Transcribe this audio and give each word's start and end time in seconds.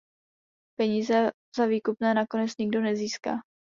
Peníze 0.79 1.29
za 1.55 1.65
výkupné 1.69 2.13
nakonec 2.13 2.57
nikdo 2.57 2.81
nezíská. 2.81 3.37